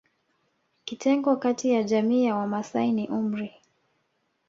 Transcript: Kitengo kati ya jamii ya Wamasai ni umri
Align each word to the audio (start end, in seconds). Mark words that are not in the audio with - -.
Kitengo 0.85 1.35
kati 1.37 1.71
ya 1.71 1.83
jamii 1.83 2.23
ya 2.25 2.35
Wamasai 2.35 2.91
ni 2.91 3.07
umri 3.07 3.53